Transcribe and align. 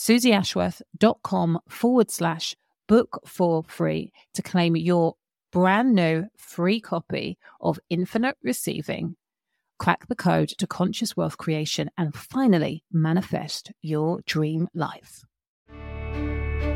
suzyashworth.com 0.00 1.58
forward 1.68 2.10
slash 2.10 2.56
book 2.88 3.20
for 3.26 3.62
free 3.64 4.10
to 4.32 4.40
claim 4.42 4.74
your 4.74 5.14
brand 5.52 5.94
new 5.94 6.24
free 6.38 6.80
copy 6.80 7.36
of 7.60 7.78
Infinite 7.90 8.36
Receiving. 8.42 9.16
Crack 9.78 10.08
the 10.08 10.16
code 10.16 10.48
to 10.58 10.66
conscious 10.66 11.16
wealth 11.16 11.36
creation 11.36 11.90
and 11.98 12.14
finally 12.14 12.82
manifest 12.90 13.72
your 13.82 14.20
dream 14.24 14.68
life. 14.74 15.22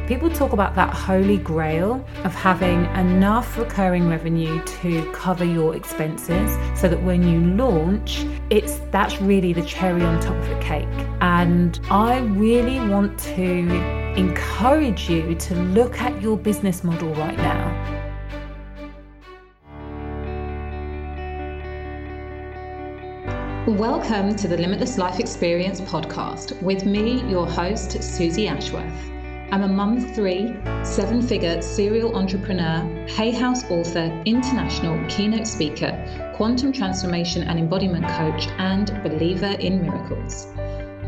People 0.06 0.29
talk 0.29 0.53
about 0.53 0.75
that 0.75 0.93
holy 0.93 1.39
grail 1.39 2.05
of 2.25 2.35
having 2.35 2.85
enough 2.95 3.56
recurring 3.56 4.06
revenue 4.06 4.62
to 4.65 5.11
cover 5.12 5.47
your 5.47 5.75
expenses 5.75 6.59
so 6.79 6.89
that 6.89 7.03
when 7.03 7.27
you 7.27 7.41
launch, 7.56 8.27
it's 8.51 8.81
that's 8.91 9.23
really 9.23 9.55
the 9.55 9.62
cherry 9.62 10.03
on 10.03 10.21
top 10.21 10.37
of 10.37 10.47
the 10.51 10.59
cake. 10.59 10.87
And 11.23 11.81
I 11.91 12.19
really 12.19 12.87
want 12.87 13.19
to 13.21 13.43
encourage 14.15 15.09
you 15.09 15.37
to 15.37 15.55
look 15.55 15.99
at 16.03 16.21
your 16.21 16.37
business 16.37 16.85
model 16.85 17.15
right 17.15 17.39
now 17.39 18.03
Welcome 23.67 24.37
to 24.37 24.47
the 24.47 24.59
Limitless 24.59 24.99
Life 24.99 25.19
Experience 25.19 25.81
podcast 25.81 26.62
with 26.62 26.85
me, 26.85 27.23
your 27.31 27.47
host, 27.47 28.03
Suzy 28.03 28.47
Ashworth. 28.47 29.13
I'm 29.55 29.62
a 29.62 29.69
mum 29.69 30.01
three, 30.01 30.56
seven 30.83 31.23
figure 31.23 31.62
serial 31.62 32.17
entrepreneur, 32.17 33.06
Hay 33.11 33.31
House 33.31 33.62
author, 33.71 34.11
international 34.25 34.99
keynote 35.09 35.47
speaker, 35.47 35.93
quantum 36.35 36.73
transformation 36.73 37.45
and 37.45 37.56
embodiment 37.56 38.09
coach, 38.09 38.49
and 38.59 39.01
believer 39.05 39.55
in 39.61 39.81
miracles. 39.81 40.49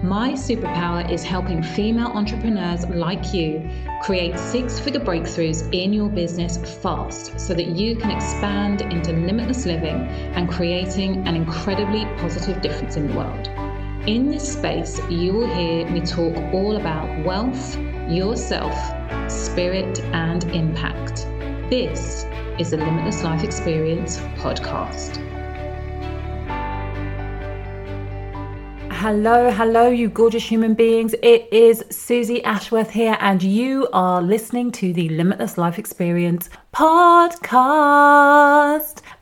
My 0.05 0.31
superpower 0.35 1.11
is 1.11 1.25
helping 1.25 1.61
female 1.61 2.07
entrepreneurs 2.07 2.87
like 2.87 3.35
you 3.35 3.69
create 4.05 4.39
six 4.39 4.79
figure 4.79 5.01
breakthroughs 5.01 5.69
in 5.75 5.93
your 5.93 6.09
business 6.09 6.57
fast 6.81 7.41
so 7.41 7.53
that 7.53 7.67
you 7.67 7.97
can 7.97 8.13
expand 8.13 8.83
into 8.83 9.13
limitless 9.13 9.67
living 9.67 10.07
and 10.37 10.49
creating 10.49 11.27
an 11.27 11.35
incredibly 11.35 12.05
positive 12.19 12.63
difference 12.63 12.97
in 12.97 13.09
the 13.09 13.15
world. 13.15 13.49
In 14.07 14.31
this 14.31 14.53
space, 14.53 15.01
you 15.11 15.33
will 15.33 15.53
hear 15.53 15.85
me 15.91 16.01
talk 16.01 16.37
all 16.55 16.77
about 16.77 17.25
wealth, 17.25 17.77
yourself, 18.09 18.75
spirit, 19.31 20.01
and 20.13 20.45
impact. 20.55 21.27
This 21.69 22.25
is 22.59 22.71
the 22.71 22.77
Limitless 22.77 23.25
Life 23.25 23.43
Experience 23.43 24.19
podcast. 24.37 25.17
Hello, 28.93 29.51
hello, 29.51 29.89
you 29.89 30.09
gorgeous 30.09 30.45
human 30.45 30.75
beings. 30.75 31.15
It 31.23 31.49
is 31.53 31.85
Suzy 31.91 32.43
Ashworth 32.45 32.91
here, 32.91 33.17
and 33.21 33.43
you 33.43 33.89
are 33.93 34.23
listening 34.23 34.71
to 34.73 34.93
the 34.93 35.09
Limitless 35.09 35.59
Life 35.59 35.79
Experience 35.79 36.49
podcast. 36.73 37.43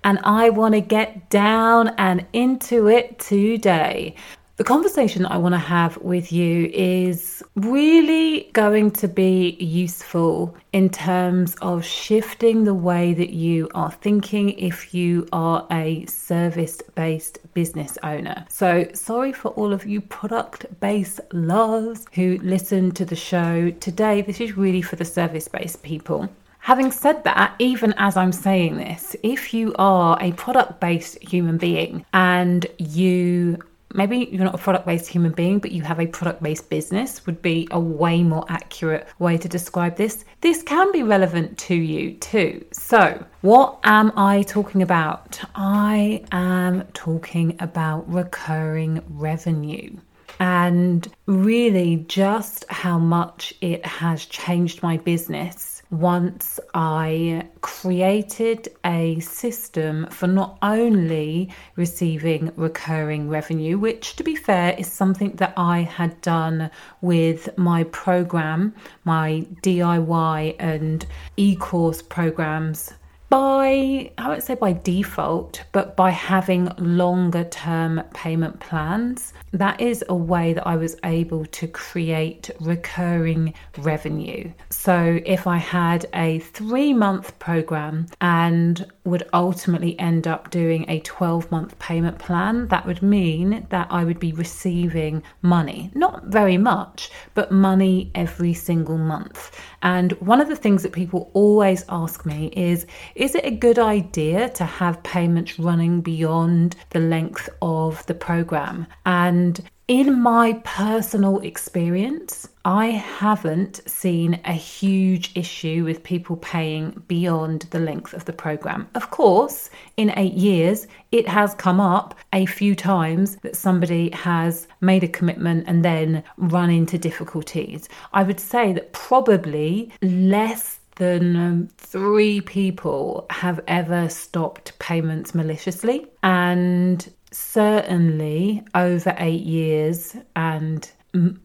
And 0.05 0.19
I 0.25 0.51
want 0.51 0.75
to 0.75 0.81
get 0.83 1.31
down 1.31 1.89
and 1.97 2.27
into 2.35 2.89
it 2.89 3.19
today. 3.19 4.15
The 4.57 4.63
conversation 4.63 5.27
I 5.27 5.37
want 5.37 5.57
to 5.57 5.59
have 5.59 5.97
with 5.97 6.31
you 6.31 6.71
is 6.73 7.43
really 7.57 8.51
going 8.53 8.93
to 8.93 9.09
be 9.09 9.57
useful 9.59 10.55
in 10.73 10.91
terms 10.91 11.57
of 11.61 11.85
shifting 11.85 12.63
the 12.63 12.73
way 12.73 13.15
that 13.15 13.31
you 13.31 13.69
are 13.75 13.91
thinking 13.91 14.51
if 14.51 14.95
you 14.95 15.27
are 15.33 15.67
a 15.73 16.07
service 16.07 16.81
based 16.95 17.39
business 17.55 17.99
owner. 18.05 18.47
So, 18.49 18.89
sorry 18.95 19.33
for 19.33 19.49
all 19.49 19.73
of 19.73 19.87
you 19.87 20.01
product 20.01 20.67
based 20.79 21.21
loves 21.33 22.07
who 22.13 22.39
listen 22.41 22.93
to 22.93 23.05
the 23.05 23.17
show. 23.17 23.73
Today, 23.81 24.23
this 24.23 24.41
is 24.41 24.57
really 24.57 24.83
for 24.83 24.95
the 24.95 25.05
service 25.05 25.49
based 25.49 25.83
people. 25.83 26.29
Having 26.61 26.93
said 26.93 27.25
that, 27.25 27.57
even 27.59 27.93
as 27.99 28.17
I'm 28.17 28.31
saying 28.31 28.77
this, 28.77 29.17
if 29.25 29.53
you 29.53 29.75
are 29.81 30.17
a 30.21 30.31
product 30.33 30.81
based 30.81 31.19
human 31.21 31.59
being 31.59 32.07
and 32.15 32.65
you 32.79 33.59
maybe 33.95 34.29
you're 34.31 34.45
not 34.45 34.55
a 34.55 34.59
product 34.59 34.87
based 34.87 35.09
human 35.09 35.33
being, 35.33 35.59
but 35.59 35.73
you 35.73 35.83
have 35.83 36.01
a 36.01 36.07
product 36.07 36.43
based 36.43 36.69
business, 36.69 37.25
would 37.25 37.41
be 37.41 37.67
a 37.71 37.81
way 37.81 38.23
more 38.23 38.45
accurate 38.49 39.09
way 39.19 39.39
to 39.39 39.49
describe 39.49 39.97
this. 39.97 40.25
This 40.41 40.63
can 40.63 40.93
be 40.93 41.03
relevant 41.03 41.57
to 41.59 41.75
you 41.75 42.15
too. 42.15 42.65
So, 42.73 43.25
what 43.41 43.79
am 43.85 44.13
I 44.17 44.43
talking 44.43 44.83
about? 44.83 45.41
I 45.55 46.25
am 46.33 46.87
talking 46.93 47.57
about 47.61 48.11
recurring 48.13 49.03
revenue 49.09 49.97
and 50.41 51.07
really 51.27 52.05
just 52.09 52.65
how 52.69 52.99
much 52.99 53.55
it 53.61 53.85
has 53.87 54.27
changed 54.27 54.83
my 54.83 54.97
business 54.99 55.74
once 55.91 56.59
I 56.75 57.49
created 57.61 58.69
a 58.85 59.21
system 59.21 60.07
for 60.11 60.27
not 60.27 60.59
only 60.63 61.51
receiving 61.77 62.53
recurring 62.57 63.29
revenue, 63.29 63.79
which 63.79 64.17
to 64.17 64.25
be 64.25 64.35
fair 64.35 64.75
is 64.79 64.91
something 64.91 65.33
that 65.37 65.53
I 65.57 65.81
had 65.83 66.21
done 66.21 66.71
with 67.01 67.57
my 67.59 67.85
program, 67.85 68.75
my 69.05 69.47
DIY 69.63 70.57
and 70.59 71.07
e 71.37 71.57
course 71.57 72.03
programs 72.03 72.93
by, 73.35 74.13
I 74.17 74.29
won't 74.29 74.45
say 74.45 74.55
by 74.55 74.75
default, 74.75 75.65
but 75.73 75.97
by 75.97 76.11
having 76.11 76.71
longer 76.79 77.43
term 77.43 78.01
payment 78.15 78.61
plans, 78.61 79.33
that 79.53 79.81
is 79.81 80.05
a 80.09 80.15
way 80.15 80.53
that 80.53 80.65
I 80.65 80.77
was 80.77 80.97
able 81.03 81.45
to 81.47 81.67
create 81.67 82.49
recurring 82.61 83.55
revenue. 83.79 84.53
So 84.71 85.21
if 85.27 85.49
I 85.49 85.57
had 85.57 86.07
a 86.15 86.39
three 86.39 86.93
month 86.93 87.37
program 87.41 88.07
and 88.21 88.87
would 89.05 89.29
ultimately 89.33 89.99
end 89.99 90.27
up 90.27 90.51
doing 90.51 90.85
a 90.89 91.01
12 91.01 91.51
month 91.51 91.79
payment 91.79 92.19
plan, 92.19 92.69
that 92.69 92.87
would 92.87 93.03
mean 93.03 93.67
that 93.71 93.89
I 93.91 94.05
would 94.05 94.21
be 94.21 94.33
receiving 94.33 95.23
money. 95.43 95.91
Not 95.95 96.27
very 96.27 96.57
much, 96.57 97.11
but 97.35 97.51
money 97.51 98.13
every 98.15 98.55
single 98.55 98.99
month. 98.99 99.61
And 99.83 100.13
one 100.13 100.41
of 100.41 100.49
the 100.49 100.57
things 100.57 100.83
that 100.83 100.93
people 100.93 101.31
always 101.35 101.85
ask 101.89 102.25
me 102.25 102.53
is 102.57 102.87
Is 103.25 103.35
it 103.35 103.47
a 103.47 103.51
good 103.51 103.79
idea 103.79 104.51
to 104.51 104.67
have 104.67 105.03
payments 105.03 105.59
running 105.59 106.03
beyond 106.03 106.77
the 106.91 107.01
length 107.01 107.49
of 107.63 108.05
the 108.05 108.13
program? 108.13 108.87
And 109.07 109.63
in 109.89 110.21
my 110.21 110.61
personal 110.65 111.41
experience, 111.41 112.47
I 112.67 112.87
haven't 112.89 113.81
seen 113.89 114.41
a 114.45 114.53
huge 114.53 115.33
issue 115.35 115.85
with 115.85 116.03
people 116.03 116.37
paying 116.37 117.03
beyond 117.09 117.63
the 117.71 117.79
length 117.79 118.13
of 118.13 118.27
the 118.27 118.33
program. 118.35 118.89
Of 118.95 119.11
course, 119.11 119.71
in 119.97 120.13
eight 120.19 120.35
years, 120.35 120.87
it 121.11 121.27
has 121.27 121.55
come 121.55 121.81
up 121.81 122.15
a 122.35 122.45
few 122.45 122.75
times 122.75 123.37
that 123.37 123.57
somebody 123.57 124.11
has 124.11 124.69
made 124.83 125.03
a 125.03 125.09
commitment 125.09 125.65
and 125.67 125.83
then 125.83 126.25
run 126.37 126.69
into 126.69 126.99
difficulties. 126.99 127.89
I 128.13 128.23
would 128.23 128.41
say 128.41 128.75
that 128.75 128.93
probably 128.93 129.91
less 130.03 130.81
than 130.97 131.37
um, 131.37 131.69
three 131.79 132.41
people 132.41 133.27
have 133.31 133.61
ever 133.67 134.09
stopped 134.09 134.79
payments 134.79 135.35
maliciously. 135.35 136.07
And 136.23 137.09
certainly 137.31 138.63
over 138.75 139.15
eight 139.19 139.43
years 139.43 140.17
and 140.37 140.91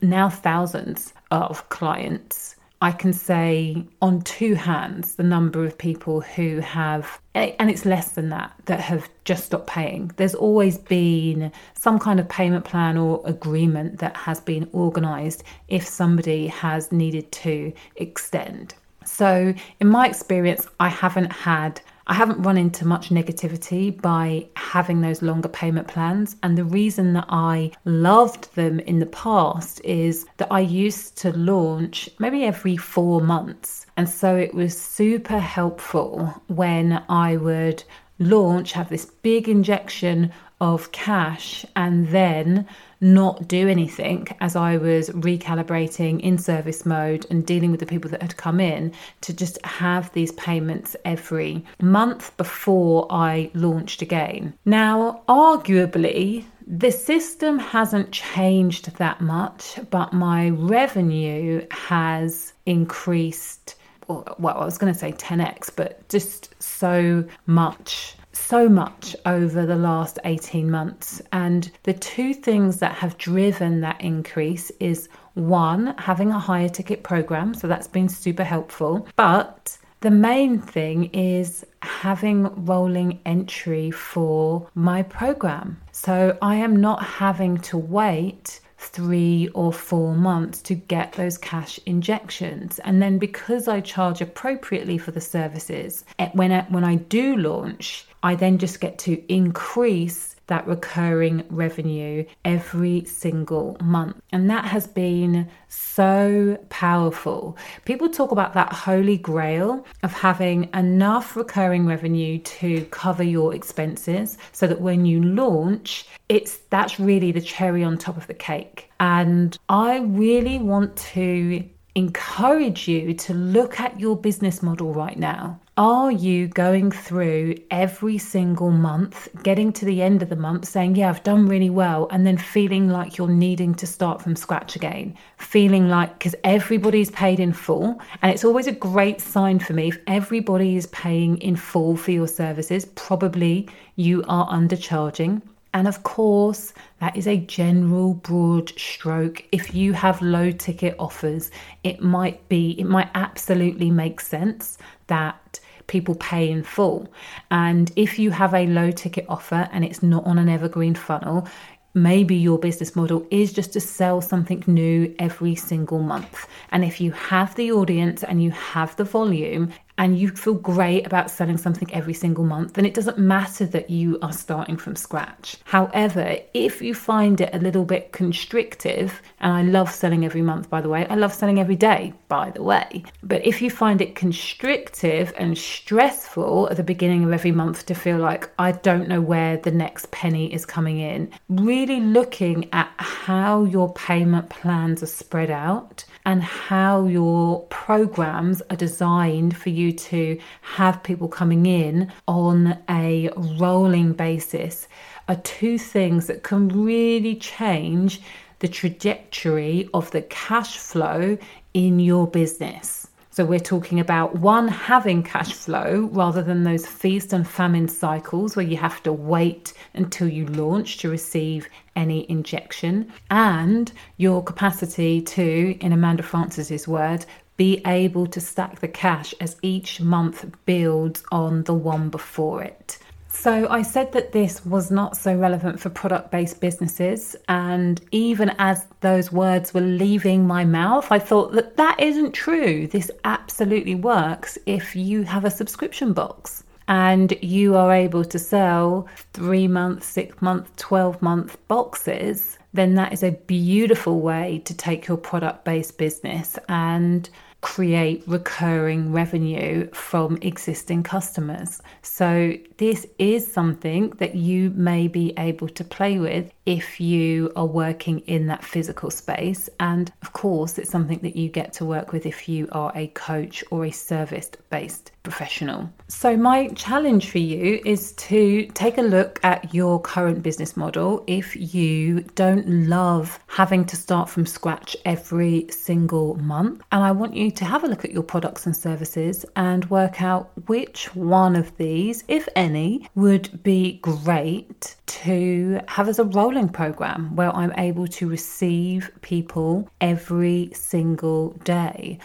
now 0.02 0.30
thousands 0.30 1.14
of 1.32 1.68
clients, 1.70 2.56
I 2.82 2.92
can 2.92 3.12
say 3.12 3.84
on 4.02 4.22
two 4.22 4.56
hands 4.56 5.16
the 5.16 5.24
number 5.24 5.66
of 5.66 5.78
people 5.78 6.22
who 6.22 6.60
have, 6.62 7.20
and 7.36 7.70
it's 7.70 7.86
less 7.86 8.12
than 8.12 8.30
that, 8.30 8.54
that 8.66 8.80
have 8.80 9.10
just 9.26 9.46
stopped 9.48 9.68
paying. 9.68 10.12
There's 10.16 10.36
always 10.36 10.78
been 10.78 11.52
some 11.74 12.00
kind 12.00 12.20
of 12.22 12.30
payment 12.30 12.64
plan 12.64 12.98
or 12.98 13.22
agreement 13.26 14.00
that 14.00 14.16
has 14.16 14.40
been 14.40 14.70
organised 14.74 15.44
if 15.68 15.86
somebody 15.86 16.48
has 16.48 16.92
needed 16.92 17.32
to 17.34 17.74
extend. 17.98 18.76
So, 19.10 19.54
in 19.80 19.88
my 19.88 20.08
experience, 20.08 20.68
I 20.80 20.90
haven't 20.90 21.32
had 21.32 21.82
I 22.10 22.16
haven't 22.16 22.42
run 22.42 22.58
into 22.58 22.88
much 22.88 23.10
negativity 23.10 24.02
by 24.02 24.48
having 24.56 25.02
those 25.02 25.22
longer 25.22 25.48
payment 25.48 25.88
plans. 25.88 26.38
And 26.42 26.58
the 26.58 26.64
reason 26.64 27.14
that 27.14 27.28
I 27.30 27.72
loved 27.86 28.56
them 28.56 28.80
in 28.80 28.98
the 28.98 29.06
past 29.06 29.80
is 29.84 30.26
that 30.38 30.52
I 30.52 30.62
used 30.62 31.18
to 31.20 31.32
launch 31.38 32.10
maybe 32.18 32.46
every 32.46 32.78
four 32.78 33.22
months. 33.22 33.86
And 33.96 34.10
so 34.10 34.36
it 34.36 34.56
was 34.56 34.76
super 34.76 35.38
helpful 35.38 36.42
when 36.48 37.04
I 37.10 37.38
would 37.38 37.84
launch, 38.20 38.74
have 38.74 38.90
this 38.90 39.06
big 39.06 39.50
injection 39.50 40.32
of 40.62 40.92
cash, 40.92 41.66
and 41.76 42.10
then 42.10 42.68
not 43.02 43.48
do 43.48 43.70
anything 43.70 44.28
as 44.42 44.56
I 44.58 44.76
was 44.76 45.10
recalibrating 45.12 46.20
in 46.20 46.38
service 46.38 46.86
mode 46.86 47.26
and 47.30 47.46
dealing 47.46 47.72
with 47.72 47.80
the 47.80 47.86
people 47.86 48.12
that 48.12 48.22
had 48.22 48.36
come 48.36 48.60
in 48.60 48.92
to 49.22 49.34
just 49.34 49.64
have 49.66 50.12
these 50.12 50.34
payments 50.34 50.98
every 51.06 51.66
month 51.82 52.36
before 52.36 53.08
I 53.10 53.52
launched 53.54 54.02
again. 54.02 54.54
Now, 54.66 55.22
arguably, 55.30 56.44
the 56.68 56.92
system 56.92 57.58
hasn't 57.58 58.12
changed 58.12 58.98
that 58.98 59.22
much, 59.22 59.80
but 59.90 60.14
my 60.14 60.50
revenue 60.50 61.66
has 61.72 62.54
increased. 62.66 63.76
Well, 64.10 64.58
I 64.58 64.66
was 64.66 64.78
going 64.78 64.92
to 64.92 65.00
say 65.00 65.12
10x, 65.14 65.70
but 65.76 66.08
just 66.10 66.62
so 66.62 67.24
much 67.46 68.16
so 68.32 68.70
much 68.70 69.16
over 69.26 69.66
the 69.66 69.76
last 69.76 70.18
18 70.24 70.70
months. 70.70 71.22
And 71.32 71.70
the 71.84 71.94
two 71.94 72.34
things 72.34 72.80
that 72.80 72.94
have 72.94 73.18
driven 73.18 73.82
that 73.82 74.00
increase 74.02 74.72
is 74.80 75.10
one, 75.34 75.94
having 75.98 76.32
a 76.32 76.40
higher 76.40 76.70
ticket 76.70 77.04
program. 77.04 77.54
So 77.54 77.68
that's 77.68 77.88
been 77.88 78.10
super 78.10 78.44
helpful. 78.44 79.08
But 79.16 79.78
the 80.02 80.12
main 80.12 80.60
thing 80.60 81.06
is 81.06 81.66
having 81.82 82.66
rolling 82.66 83.20
entry 83.26 83.92
for 83.92 84.68
my 84.74 85.04
program. 85.04 85.80
So 85.92 86.38
I 86.42 86.56
am 86.56 86.76
not 86.76 87.04
having 87.04 87.58
to 87.60 87.78
wait 87.78 88.62
three 88.80 89.50
or 89.54 89.74
four 89.74 90.16
months 90.16 90.62
to 90.62 90.74
get 90.74 91.14
those 91.14 91.38
cash 91.38 91.80
injections. 91.86 92.80
And 92.80 93.02
then 93.02 93.18
because 93.18 93.68
I 93.68 93.82
charge 93.82 94.22
appropriately 94.22 94.98
for 94.98 95.12
the 95.12 95.22
services, 95.22 96.06
eh, 96.18 96.30
when 96.34 96.52
I, 96.52 96.62
when 96.70 96.86
I 96.86 96.96
do 96.96 97.36
launch, 97.36 98.08
I 98.24 98.36
then 98.36 98.58
just 98.58 98.80
get 98.80 98.98
to 99.00 99.22
increase 99.32 100.36
that 100.50 100.68
recurring 100.68 101.44
revenue 101.50 102.26
every 102.44 103.06
single 103.06 103.78
month. 103.82 104.18
And 104.32 104.50
that 104.50 104.66
has 104.66 104.86
been 104.86 105.50
so 105.70 106.58
powerful. 106.70 107.58
People 107.86 108.10
talk 108.10 108.32
about 108.32 108.54
that 108.54 108.74
holy 108.74 109.18
grail 109.18 109.86
of 110.04 110.12
having 110.12 110.70
enough 110.74 111.36
recurring 111.36 111.86
revenue 111.86 112.40
to 112.40 112.86
cover 112.86 113.24
your 113.24 113.56
expenses 113.56 114.38
so 114.52 114.68
that 114.68 114.82
when 114.82 115.06
you 115.06 115.24
launch, 115.24 116.06
it's 116.28 116.58
that's 116.70 117.00
really 117.00 117.32
the 117.32 117.42
cherry 117.42 117.84
on 117.84 117.98
top 117.98 118.18
of 118.18 118.28
the 118.28 118.34
cake. 118.34 118.92
And 119.00 119.58
I 119.70 120.00
really 120.00 120.58
want 120.58 120.98
to 121.14 121.64
encourage 121.96 122.88
you 122.88 123.14
to 123.14 123.34
look 123.34 123.80
at 123.80 124.00
your 124.00 124.16
business 124.16 124.62
model 124.62 124.94
right 124.94 125.18
now. 125.18 125.60
Are 125.80 126.12
you 126.12 126.50
going 126.50 126.92
through 126.92 127.56
every 127.72 128.18
single 128.18 128.70
month, 128.70 129.30
getting 129.44 129.72
to 129.72 129.86
the 129.86 130.02
end 130.02 130.22
of 130.22 130.28
the 130.28 130.36
month, 130.36 130.68
saying, 130.68 130.98
Yeah, 130.98 131.08
I've 131.08 131.24
done 131.24 131.46
really 131.46 131.70
well, 131.70 132.10
and 132.12 132.28
then 132.28 132.38
feeling 132.38 132.90
like 132.90 133.18
you're 133.18 133.30
needing 133.30 133.74
to 133.76 133.88
start 133.88 134.22
from 134.22 134.36
scratch 134.36 134.76
again? 134.76 135.16
Feeling 135.38 135.88
like, 135.88 136.20
because 136.20 136.36
everybody's 136.44 137.12
paid 137.12 137.40
in 137.40 137.54
full, 137.54 137.98
and 138.22 138.30
it's 138.30 138.44
always 138.44 138.68
a 138.68 138.74
great 138.74 139.22
sign 139.22 139.58
for 139.58 139.72
me 139.72 139.88
if 139.88 139.98
everybody 140.06 140.76
is 140.76 140.88
paying 140.88 141.38
in 141.38 141.56
full 141.56 141.96
for 141.96 142.12
your 142.12 142.28
services, 142.28 142.84
probably 142.96 143.70
you 143.96 144.22
are 144.28 144.50
undercharging. 144.50 145.42
And 145.74 145.88
of 145.88 146.04
course, 146.04 146.74
that 147.00 147.16
is 147.16 147.26
a 147.26 147.38
general 147.38 148.16
broad 148.16 148.68
stroke. 148.78 149.46
If 149.54 149.74
you 149.74 149.94
have 149.94 150.22
low 150.22 150.52
ticket 150.52 150.98
offers, 151.00 151.52
it 151.86 152.02
might 152.02 152.50
be, 152.50 152.72
it 152.78 152.86
might 152.86 153.10
absolutely 153.16 153.92
make 153.92 154.20
sense 154.20 154.78
that 155.08 155.62
people 155.90 156.16
pay 156.16 156.50
in 156.50 156.64
full. 156.64 157.12
And 157.52 157.92
if 157.98 158.18
you 158.18 158.32
have 158.32 158.54
a 158.54 158.66
low 158.68 158.92
ticket 158.92 159.26
offer 159.28 159.68
and 159.74 159.84
it's 159.84 160.02
not 160.02 160.26
on 160.26 160.38
an 160.38 160.48
evergreen 160.48 160.96
funnel, 160.96 161.48
maybe 161.94 162.36
your 162.36 162.58
business 162.58 162.96
model 162.96 163.26
is 163.32 163.52
just 163.52 163.74
to 163.74 163.82
sell 163.82 164.22
something 164.22 164.64
new 164.68 165.14
every 165.20 165.56
single 165.56 166.00
month. 166.00 166.48
And 166.72 166.86
if 166.86 167.02
you 167.02 167.12
have 167.12 167.56
the 167.56 167.72
audience 167.72 168.24
and 168.24 168.42
you 168.42 168.52
have 168.52 168.96
the 168.96 169.04
volume, 169.04 169.74
and 170.00 170.18
you 170.18 170.30
feel 170.30 170.54
great 170.54 171.06
about 171.06 171.30
selling 171.30 171.58
something 171.58 171.94
every 171.94 172.14
single 172.14 172.46
month, 172.46 172.74
then 172.74 172.86
it 172.86 172.94
doesn't 172.94 173.20
matter 173.20 173.66
that 173.66 173.90
you 173.90 174.18
are 174.22 174.32
starting 174.32 174.78
from 174.78 174.96
scratch. 174.96 175.58
However, 175.66 176.38
if 176.54 176.82
you 176.82 176.96
find 176.96 177.42
it 177.42 177.54
a 177.54 177.60
little 177.60 177.84
bit 177.84 178.14
constrictive, 178.14 179.22
and 179.42 179.52
I 179.52 179.62
love 179.62 179.92
selling 179.92 180.24
every 180.24 180.42
month, 180.42 180.70
by 180.70 180.80
the 180.80 180.88
way, 180.88 181.06
I 181.08 181.16
love 181.16 181.34
selling 181.34 181.60
every 181.60 181.76
day, 181.76 182.14
by 182.30 182.50
the 182.50 182.64
way, 182.64 183.04
but 183.24 183.46
if 183.46 183.62
you 183.62 183.70
find 183.70 184.00
it 184.00 184.16
constrictive 184.16 185.34
and 185.38 185.58
stressful 185.58 186.70
at 186.70 186.78
the 186.78 186.84
beginning 186.84 187.26
of 187.26 187.34
every 187.34 187.52
month 187.52 187.86
to 187.88 187.94
feel 187.94 188.20
like 188.20 188.50
I 188.58 188.72
don't 188.72 189.10
know 189.10 189.20
where 189.20 189.58
the 189.58 189.72
next 189.72 190.12
penny 190.12 190.54
is 190.54 190.66
coming 190.66 191.00
in, 191.00 191.30
really 191.50 192.00
looking 192.00 192.70
at 192.72 192.90
how 192.98 193.66
your 193.66 193.94
payment 193.94 194.50
plans 194.50 195.04
are 195.04 195.08
spread 195.08 195.52
out 195.52 196.06
and 196.26 196.44
how 196.44 197.06
your 197.06 197.62
programs 197.68 198.62
are 198.70 198.76
designed 198.76 199.56
for 199.56 199.70
you 199.70 199.92
to 199.92 200.40
have 200.62 201.04
people 201.04 201.28
coming 201.28 201.66
in 201.66 202.12
on 202.28 202.78
a 202.90 203.30
rolling 203.58 204.14
basis 204.14 204.88
are 205.28 205.36
two 205.38 205.78
things 205.78 206.28
that 206.28 206.44
can 206.44 206.68
really 206.70 207.36
change 207.36 208.22
the 208.60 208.68
trajectory 208.68 209.90
of 209.94 210.12
the 210.12 210.22
cash 210.24 210.78
flow 210.78 211.38
in 211.74 212.00
your 212.00 212.28
business. 212.28 212.99
So, 213.40 213.46
we're 213.46 213.60
talking 213.60 214.02
about 214.02 214.36
one, 214.36 214.68
having 214.68 215.24
cash 215.24 215.54
flow 215.54 216.10
rather 216.12 216.44
than 216.44 216.66
those 216.66 216.86
feast 216.86 217.32
and 217.32 217.48
famine 217.48 217.88
cycles 217.88 218.58
where 218.58 218.66
you 218.66 218.76
have 218.76 219.02
to 219.04 219.14
wait 219.14 219.72
until 219.94 220.28
you 220.28 220.46
launch 220.48 220.98
to 220.98 221.10
receive 221.10 221.70
any 221.96 222.30
injection, 222.30 223.10
and 223.32 223.94
your 224.18 224.44
capacity 224.44 225.22
to, 225.22 225.78
in 225.80 225.94
Amanda 225.94 226.22
Frances's 226.22 226.86
word, 226.86 227.26
be 227.56 227.82
able 227.88 228.28
to 228.28 228.42
stack 228.42 228.82
the 228.82 228.90
cash 228.90 229.34
as 229.40 229.56
each 229.62 230.02
month 230.02 230.46
builds 230.66 231.24
on 231.32 231.64
the 231.64 231.74
one 231.74 232.10
before 232.10 232.62
it. 232.62 233.00
So, 233.32 233.68
I 233.70 233.84
said 233.84 234.12
that 234.14 234.32
this 234.32 234.66
was 234.66 234.90
not 234.90 235.16
so 235.16 235.36
relevant 235.36 235.80
for 235.80 235.90
product 235.90 236.32
based 236.32 236.60
businesses. 236.60 237.36
And 237.48 238.02
even 238.12 238.54
as 238.58 238.88
those 239.02 239.32
words 239.32 239.74
were 239.74 239.82
leaving 239.82 240.46
my 240.46 240.66
mouth, 240.66 241.12
I 241.12 241.20
thought 241.20 241.54
that 241.54 241.78
that 241.78 242.00
isn't 242.00 242.34
true. 242.34 242.88
This 242.88 243.12
absolutely 243.24 243.96
works 243.96 244.58
if 244.66 244.96
you 244.96 245.24
have 245.24 245.46
a 245.46 245.52
subscription 245.52 246.12
box 246.12 246.64
and 246.90 247.38
you 247.42 247.76
are 247.76 247.94
able 247.94 248.26
to 248.26 248.40
sell 248.40 249.08
three 249.34 249.68
month, 249.68 250.04
six 250.04 250.42
month, 250.42 250.76
12 250.78 251.22
month 251.22 251.56
boxes. 251.68 252.58
Then 252.74 252.96
that 252.96 253.14
is 253.14 253.24
a 253.24 253.32
beautiful 253.32 254.22
way 254.22 254.62
to 254.66 254.74
take 254.74 255.08
your 255.08 255.18
product 255.18 255.66
based 255.66 255.98
business 255.98 256.58
and 256.68 257.30
create 257.62 258.24
recurring 258.26 259.12
revenue 259.12 259.90
from 259.92 260.38
existing 260.42 261.04
customers. 261.04 261.82
So, 262.02 262.54
this 262.78 263.06
is 263.18 263.52
something 263.52 264.12
that 264.12 264.36
you 264.36 264.70
may 264.72 265.08
be 265.08 265.34
able 265.38 265.68
to 265.70 265.84
play 265.84 266.20
with 266.20 266.52
if 266.70 267.02
you 267.02 267.52
are 267.56 267.66
working 267.66 268.20
in 268.28 268.46
that 268.46 268.64
physical 268.64 269.10
space. 269.10 269.68
And 269.80 270.12
of 270.22 270.34
course, 270.34 270.78
it's 270.78 270.92
something 270.92 271.18
that 271.24 271.36
you 271.36 271.50
get 271.50 271.74
to 271.74 271.86
work 271.86 272.14
with 272.14 272.28
if 272.28 272.48
you 272.48 272.70
are 272.72 272.92
a 272.94 273.08
coach 273.08 273.64
or 273.72 273.86
a 273.86 273.92
service 273.92 274.52
based 274.70 275.12
professional. 275.24 275.90
So, 276.08 276.38
my 276.38 276.68
challenge 276.70 277.30
for 277.30 277.40
you 277.40 277.82
is 277.86 278.14
to 278.14 278.68
take 278.68 278.98
a 279.00 279.02
look 279.02 279.40
at 279.44 279.74
your 279.74 280.00
current 280.00 280.44
business 280.44 280.78
model 280.78 281.24
if 281.28 281.56
you 281.56 282.22
don't 282.36 282.68
love 282.88 283.40
having 283.48 283.84
to 283.86 283.96
start 283.96 284.30
from 284.30 284.46
scratch 284.46 284.96
every 285.06 285.68
single 285.70 286.36
month. 286.36 286.84
And 286.92 287.04
I 287.04 287.12
want 287.12 287.36
you 287.36 287.50
to 287.52 287.66
have 287.66 287.84
a 287.84 287.88
look 287.88 288.06
at 288.06 288.12
your 288.12 288.24
products 288.24 288.66
and 288.68 288.76
services 288.76 289.46
and 289.56 289.90
work 289.90 290.22
out 290.22 290.52
which 290.68 291.16
one 291.16 291.56
of 291.56 291.76
these, 291.78 292.24
if 292.28 292.48
any, 292.56 293.08
would 293.16 293.64
be 293.64 294.00
great 294.02 294.96
to 295.08 295.80
have 295.88 296.08
as 296.08 296.20
a 296.20 296.24
rolling 296.24 296.59
program 296.68 297.36
where 297.36 297.56
I'm 297.56 297.72
able 297.78 298.08
to 298.08 298.28
receive 298.28 299.10
people 299.22 299.90
every 300.02 300.72
single 300.74 301.52
day. 301.64 302.20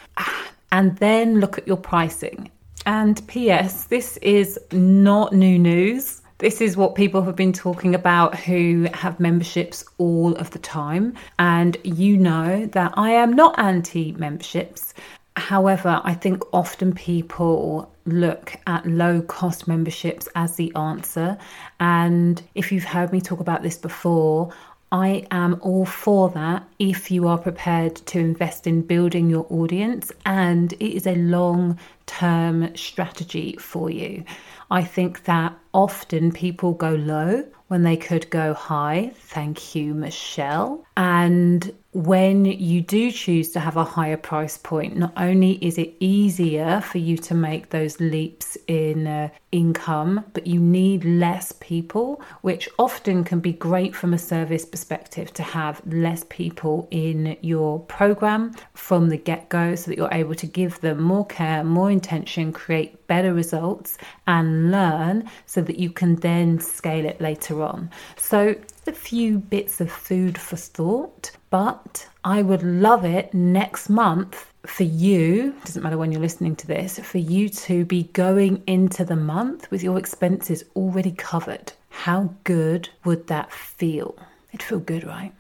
And 0.73 0.97
then 0.97 1.39
look 1.39 1.59
at 1.59 1.69
your 1.69 1.77
pricing 1.77 2.51
and 2.87 3.27
P.S., 3.29 3.85
this 3.85 4.17
is 4.19 4.59
not 4.73 5.33
new 5.33 5.59
news. 5.59 6.21
This 6.39 6.61
is 6.61 6.77
what 6.77 6.95
people 6.95 7.23
have 7.23 7.37
been 7.37 7.53
talking 7.53 7.95
about 7.95 8.37
who 8.37 8.89
have 8.93 9.21
memberships 9.21 9.85
all 9.99 10.35
of 10.35 10.51
the 10.51 10.59
time. 10.59 11.15
And 11.39 11.77
you 11.85 12.17
know 12.17 12.67
that 12.67 12.93
I 12.97 13.11
am 13.11 13.33
not 13.33 13.59
anti 13.59 14.13
memberships. 14.13 14.93
However, 15.37 16.01
I 16.05 16.15
think 16.15 16.43
often 16.53 16.95
people 16.95 17.91
look 18.07 18.57
at 18.67 18.87
low 18.87 19.21
cost 19.23 19.67
memberships 19.67 20.29
as 20.35 20.57
the 20.57 20.75
answer. 20.77 21.37
And 21.81 22.41
if 22.55 22.71
you've 22.71 22.85
heard 22.85 23.13
me 23.13 23.21
talk 23.21 23.41
about 23.41 23.63
this 23.63 23.77
before, 23.77 24.53
I 24.93 25.27
am 25.33 25.59
all 25.61 25.87
for 25.87 26.29
that 26.31 26.69
if 26.79 27.11
you 27.11 27.27
are 27.27 27.39
prepared 27.39 27.97
to 27.97 28.21
invest 28.21 28.69
in 28.69 28.83
building 28.83 29.29
your 29.29 29.45
audience 29.51 30.13
and 30.25 30.73
it 30.75 30.95
is 30.95 31.05
a 31.05 31.17
long 31.17 31.81
term 32.07 32.75
strategy 32.77 33.57
for 33.59 33.91
you. 33.91 34.25
I 34.71 34.83
think 34.83 35.25
that 35.25 35.57
often 35.73 36.33
people 36.33 36.73
go 36.73 36.95
low 36.95 37.45
when 37.69 37.83
they 37.83 37.97
could 37.97 38.29
go 38.31 38.55
high. 38.55 39.13
Thank 39.17 39.75
you, 39.75 39.95
Michelle. 39.95 40.85
And 40.97 41.75
when 41.93 42.45
you 42.45 42.81
do 42.81 43.11
choose 43.11 43.51
to 43.53 43.61
have 43.61 43.77
a 43.77 43.85
higher 43.85 44.17
price 44.17 44.59
point, 44.59 44.97
not 44.97 45.13
only 45.17 45.53
is 45.65 45.79
it 45.79 45.95
easier 46.01 46.81
for 46.81 46.99
you 46.99 47.17
to 47.19 47.35
make 47.35 47.71
those 47.71 48.01
leaps 48.01 48.59
in 48.67 49.07
uh, 49.07 49.29
income, 49.53 50.25
but 50.35 50.47
you 50.47 50.59
need 50.61 51.05
less 51.05 51.53
people, 51.61 52.21
which 52.43 52.69
often 52.79 53.23
can 53.23 53.39
be 53.39 53.53
great 53.53 53.95
from 53.95 54.13
a 54.13 54.19
service 54.19 54.65
perspective 54.65 55.33
to 55.35 55.43
have 55.43 55.81
less 55.87 56.25
people 56.29 56.89
in 56.91 57.37
your 57.43 57.79
program 57.81 58.53
from 58.75 59.09
the 59.09 59.17
get 59.17 59.49
go 59.49 59.77
so 59.77 59.91
that 59.91 59.97
you're 59.97 60.13
able 60.13 60.35
to 60.35 60.47
give 60.47 60.81
them 60.81 61.01
more 61.01 61.27
care, 61.27 61.63
more 61.63 61.91
intention, 61.95 62.53
create 62.53 63.07
better 63.07 63.33
results, 63.33 63.97
and 64.27 64.71
learn 64.71 65.31
so 65.47 65.63
that 65.63 65.79
you 65.79 65.91
can 65.91 66.17
then 66.17 66.61
scale 66.61 67.07
it 67.07 67.21
later 67.21 67.63
on. 67.63 67.91
So, 68.17 68.55
a 68.87 68.93
few 68.93 69.39
bits 69.39 69.81
of 69.81 69.91
food 69.91 70.37
for 70.37 70.57
thought, 70.57 71.31
but 71.49 72.07
I 72.25 72.43
would 72.43 72.63
love 72.63 73.05
it 73.05 73.33
next 73.33 73.89
month 73.89 74.53
for 74.67 74.85
you, 74.85 75.55
doesn't 75.65 75.83
matter 75.83 75.99
when 75.99 76.11
you're 76.13 76.21
listening 76.21 76.57
to 76.57 76.67
this, 76.67 76.99
for 76.99 77.19
you 77.19 77.49
to 77.49 77.85
be 77.85 78.05
going 78.13 78.63
into 78.67 79.05
the 79.05 79.17
month 79.17 79.71
with 79.71 79.83
your 79.83 79.99
expenses 79.99 80.65
already 80.75 81.13
covered. 81.13 81.73
How 81.91 82.35
good 82.45 82.89
would 83.05 83.27
that 83.29 83.53
feel? 83.53 84.17
It'd 84.53 84.63
feel 84.63 84.81
good, 84.81 85.05
right? 85.05 85.33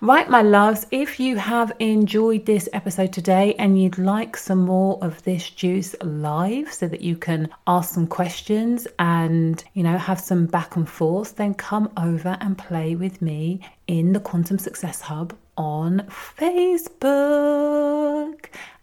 Right, 0.00 0.28
my 0.30 0.42
loves, 0.42 0.86
if 0.90 1.18
you 1.20 1.36
have 1.36 1.72
enjoyed 1.78 2.46
this 2.46 2.68
episode 2.72 3.12
today 3.12 3.54
and 3.58 3.80
you'd 3.80 3.98
like 3.98 4.36
some 4.36 4.60
more 4.60 4.98
of 5.02 5.22
this 5.24 5.50
juice 5.50 5.94
live 6.02 6.72
so 6.72 6.88
that 6.88 7.00
you 7.00 7.16
can 7.16 7.48
ask 7.66 7.94
some 7.94 8.06
questions 8.06 8.86
and, 8.98 9.62
you 9.74 9.82
know, 9.82 9.98
have 9.98 10.20
some 10.20 10.46
back 10.46 10.76
and 10.76 10.88
forth, 10.88 11.36
then 11.36 11.54
come 11.54 11.90
over 11.96 12.38
and 12.40 12.56
play 12.56 12.94
with 12.94 13.20
me 13.20 13.60
in 13.86 14.12
the 14.12 14.20
Quantum 14.20 14.58
Success 14.58 15.00
Hub 15.00 15.34
on 15.56 16.00
Facebook. 16.38 17.28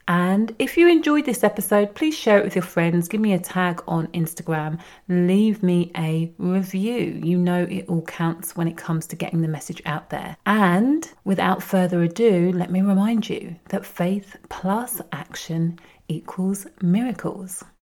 And 0.08 0.56
if 0.60 0.78
you 0.78 0.88
enjoyed 0.88 1.26
this 1.26 1.44
episode, 1.44 1.96
please 1.96 2.16
share 2.16 2.38
it 2.40 2.46
with 2.46 2.56
your 2.56 2.64
friends. 2.64 3.08
Give 3.08 3.20
me 3.20 3.34
a 3.34 3.40
tag 3.40 3.84
on 3.88 4.08
Instagram. 4.08 4.80
Leave 5.10 5.64
me 5.64 5.92
a 5.98 6.32
review. 6.38 7.20
You 7.24 7.38
know 7.38 7.64
it 7.64 7.90
all 7.90 8.04
counts 8.04 8.56
when 8.56 8.68
it 8.68 8.78
comes 8.78 9.08
to 9.08 9.16
getting 9.16 9.42
the 9.42 9.48
message 9.48 9.82
out 9.86 10.12
there. 10.12 10.38
And 10.46 11.12
without 11.24 11.64
further 11.64 12.04
ado, 12.04 12.52
let 12.54 12.72
me 12.72 12.82
remind 12.82 13.28
you 13.30 13.56
that 13.70 13.86
faith 13.86 14.36
plus 14.50 15.02
action 15.12 15.80
equals 16.08 16.68
miracles. 16.82 17.64